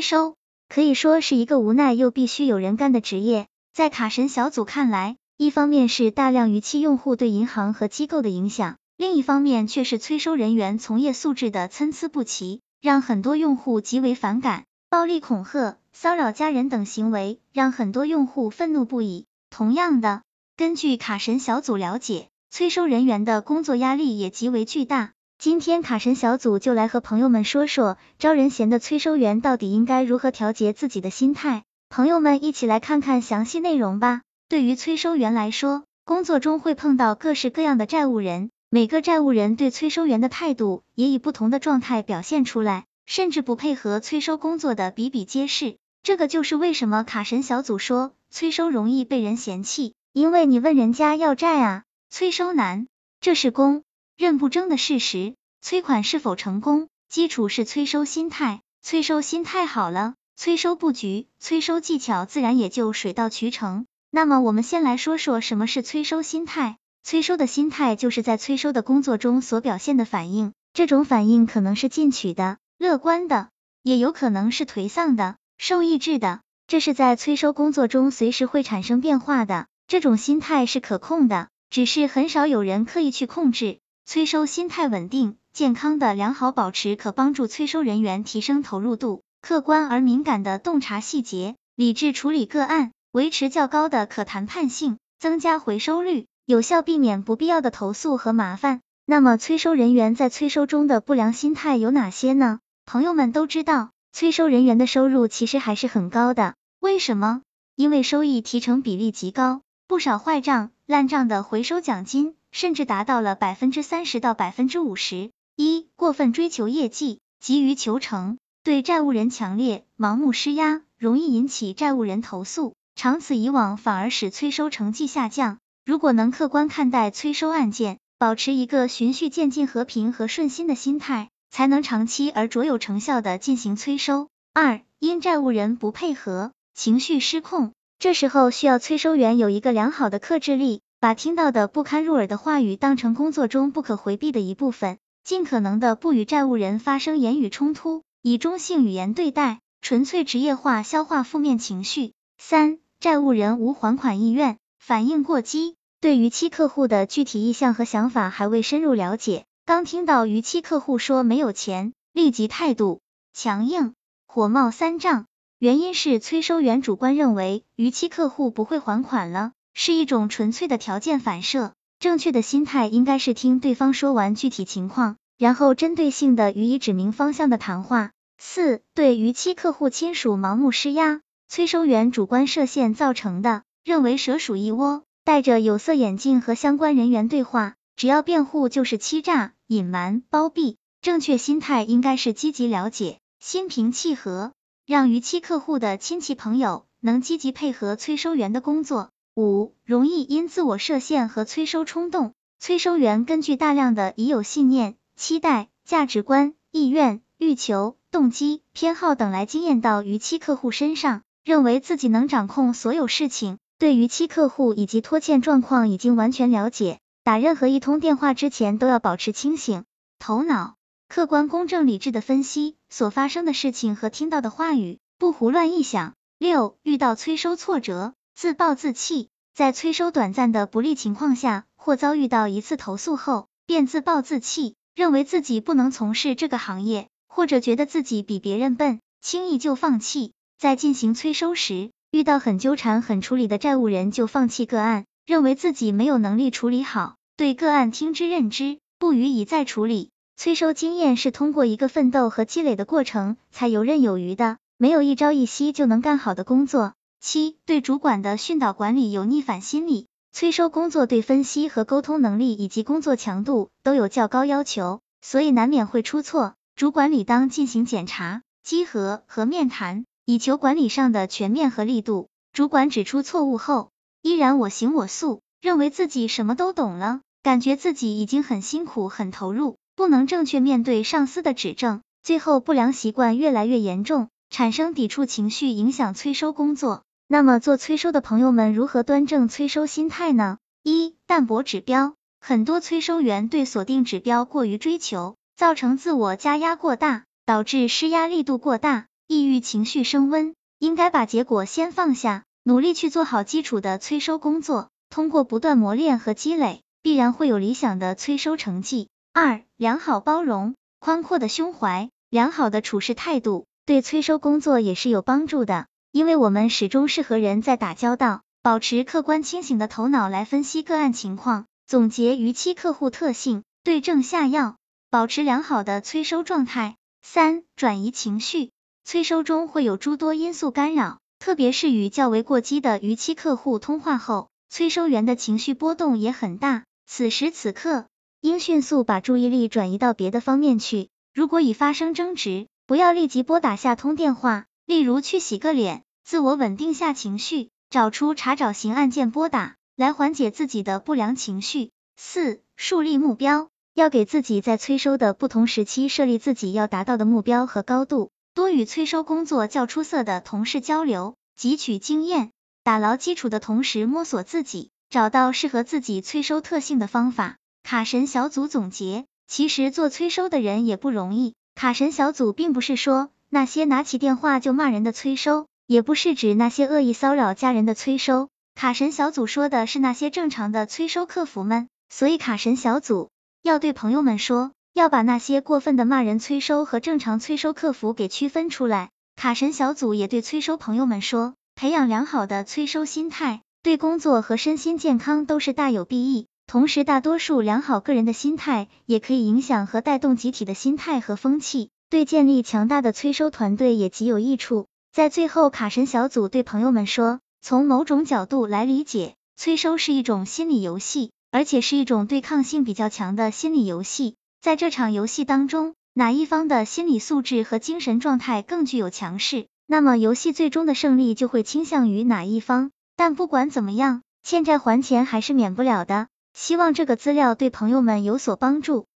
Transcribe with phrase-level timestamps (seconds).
[0.00, 0.36] 催收
[0.70, 3.48] 可以说是一个无奈又必须有人干的职业。
[3.74, 14.64] 在卡神小组看来，一方面是大量逾期用户对银行和机构的影响，另一方面却是催收人员从业素质的参差不齐，让很多用户极为反感。
[14.88, 19.26] 暴力恐吓、骚扰家人等行为让很多用户愤怒不已。
[19.50, 20.22] 同样的，
[20.56, 25.12] 根据卡神小组了解，催收人员的工作压力也极为巨大。
[25.40, 31.64] 今天卡神小组就来和朋友们说说，招人嫌的催收员到底应该如何调节自己的心态。
[31.88, 34.20] 朋友们一起来看看详细内容吧。
[34.50, 45.78] 对于催收员来说，工作中会碰到各式各样的债务人，每个债务人对催收员的态度也以不同的状态表现出来，甚至不配合催收工作的比比皆是。
[46.02, 52.88] 这个就是为什么卡神小组说催收容易被人嫌弃，因为你问人家要债啊，催收难，
[53.22, 53.84] 这是公
[54.20, 55.34] 认不争的事实。
[55.62, 60.12] 催款是否成功，基础是催收心态，催收心态好了。
[60.36, 63.86] 催收布局、催收技巧自然也就水到渠成。
[64.10, 66.76] 那么我们先来说说什么是催收心态。
[67.02, 73.48] 催收的心态就是在催收的工作中所表现的反应，这种反应可能是进取的、乐观的，
[73.82, 76.42] 也有可能是颓丧的、受抑制的。
[76.66, 79.66] 这是在催收工作中随时会产生变化的。
[79.86, 83.78] 这种心态是可控的，只是很少有人刻意去控制。
[84.12, 89.22] 催收心态稳定、健康的良好保持，可帮助催收人员提升投入度。
[89.40, 98.80] 客观而敏感的洞察细节，理智处理个案，维持较高的可谈判性，增加回收率，有效避免不必要的投诉和麻烦。
[99.06, 102.58] 那么，催收人员在催收中的不良心态有哪些呢？
[102.86, 106.56] 朋友们都知道，催收人员的收入其实还是很高的。
[106.80, 107.42] 为什么？
[107.76, 115.30] 因为收益提成比例极高，不少坏账、烂账的回收奖金甚至达到了百分之三十到百分之五十。
[115.56, 118.38] 一、过分追求业绩，急于求成。
[118.62, 125.58] 对债务人强烈、盲目施压，容易引起债务人投诉，长此以往反而使催收成绩下降。
[125.86, 134.28] 如果能客观看待催收案件，保持一个循序渐进、和平和顺心的心态，才能长期而卓有成效的进行催收。
[134.52, 148.02] 二、因债务人不配合，情绪失控，这时候需要催收员有一个良好的克制力，把听到的不堪入耳的话语当成工作中不可回避的一部分，尽可能的不与债务人发生言语冲突。
[148.20, 152.12] 以中性语言对待，纯粹职业化消化负面情绪。
[152.36, 163.00] 三、债务人无还款意愿，反应过激，对逾期客户的具体意向和想法还未深入了解，刚听到逾期客户说没有钱，立即态度
[163.32, 163.94] 强硬，
[164.26, 165.24] 火冒三丈。
[165.58, 169.52] 原因是催收员主观认为逾期客户不会还款了，
[169.82, 171.72] 是一种纯粹的条件反射。
[172.00, 175.16] 正确的心态应该是听对方说完具体情况。
[175.38, 178.10] 然后针对性的予以指明方向的谈话。
[178.36, 190.76] 四、对逾期客户亲属盲目施压，催收员主观设限造成的，认为蛇鼠一窝，戴着有色眼镜和相关人员对话，只要辩护就是欺诈、隐瞒、包庇。
[191.00, 194.52] 正确心态应该是积极了解，心平气和，
[194.84, 199.08] 让逾期客户的亲戚朋友能积极配合催收员的工作。
[199.40, 204.96] 五、容易因自我设限和催收冲动，催收员根据大量的已有信念。
[205.16, 216.98] 期待、价值观、意愿、欲求、动机、偏好等来经验到逾期客户身上，认为自己能掌控所有事情，对逾期客户以及拖欠状况已经完全了解。
[217.24, 219.84] 打任何一通电话之前都要保持清醒
[220.18, 220.74] 头脑，
[221.08, 226.12] 客观、公正、理智的分析所发生的事情和听到的话语，不胡乱臆想。
[226.38, 234.76] 六、遇到催收挫折，自暴自弃，在催收短暂的不利情况下，或遭遇到一次投诉后，便自暴自弃。
[234.96, 240.32] 认为自己不能从事这个行业，或者觉得自己比别人笨，轻易就放弃。
[240.58, 250.10] 在进行催收时，遇到很纠缠、很处理的债务人，就放弃个案，认为自己没有能力处理好，对个案听之任之，不予以再处理。
[250.36, 256.94] 催收经验是通过一个奋斗和积累的过程，才游刃有余的，没有一朝一夕就能干好的工作。
[257.20, 260.06] 七、对主管的训导管理有逆反心理。
[260.32, 266.54] 催收工作对分析和沟通能力以及工作强度都有较高要求，所以难免会出错。
[266.76, 272.28] 主管理当进行检查、稽核和面谈，以求管理上的全面和力度。
[272.52, 273.90] 主管指出错误后，
[274.22, 287.02] 依然我行我素，认为自己什么都懂了，感觉自己已经很辛苦、很投入，不能正确面对上司的指正，最后不良习惯越来越严重，产生抵触情绪，影响催收工作。
[287.32, 290.58] 那么做催收的朋友们如何端正催收心态呢？
[290.82, 309.08] 一、淡薄指标，很多催收员对锁定指标过于追求，造成自我加压过大，导致施压力度过大，抑郁情绪升温，应该把结果先放下，努力去做好基础的催收工作，通过不断磨练和积累，必然会有理想的催收成绩。
[309.32, 324.76] 二、良好包容，宽阔的胸怀，良好的处事态度，对催收工作也是有帮助的，因为我们始终是和人在打交道，保持客观清醒的头脑来分析个案情况，总结逾期客户特性，对症下药。
[325.08, 326.96] 保持良好的催收状态。
[327.22, 328.70] 三、转移情绪。
[329.04, 336.84] 催收中会有诸多因素干扰，特别是与较为过激的逾期客户通话后，催收员的情绪波动也很大。
[337.06, 338.06] 此时此刻，
[338.40, 341.08] 应迅速把注意力转移到别的方面去。
[341.34, 351.92] 如果已发生争执，不要立即拨打下通电话，例如去洗个脸，自我稳定下情绪，找出查找型按键拨打，来缓解自己的不良情绪。
[352.16, 353.68] 四、树立目标。
[353.94, 362.50] 要给自己在催收的不同时期设立自己要达到的目标和高度，多与催收工作较出色的同事交流，汲取经验，
[362.82, 367.58] 打牢基础的同时摸索自己，找到适合自己催收特性的方法。
[367.84, 371.54] 卡神小组总结：其实做催收的人也不容易。
[371.76, 378.48] 卡神小组并不是说那些拿起电话就骂人的催收，也不是指那些恶意骚扰家人的催收。
[378.76, 383.28] 卡神小组说的是那些正常的催收客服们，所以卡神小组。
[383.62, 389.10] 要对朋友们说，要把那些过分的骂人催收和正常催收客服给区分出来。
[389.34, 396.46] 卡神小组也对催收朋友们说，培养良好的催收心态，对工作和身心健康都是大有裨益。
[396.68, 404.88] 同时，大多数良好个人的心态，也可以影响和带动集体的心态和风气，对建立强大的催收团队也极有益处。
[405.12, 411.30] 在最后，卡神小组对朋友们说，从某种角度来理解，催收是一种心理游戏。
[411.52, 422.92] 而且是一种对抗性比较强的心理游戏，在这场游戏当中，哪一方的心理素质和精神状态更具有强势，那么游戏最终的胜利就会倾向于哪一方。
[423.16, 426.28] 但不管怎么样，欠债还钱还是免不了的。
[426.54, 429.06] 希望这个资料对朋友们有所帮助。